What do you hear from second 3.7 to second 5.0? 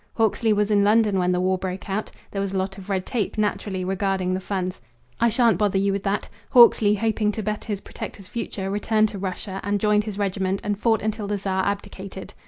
regarding the funds.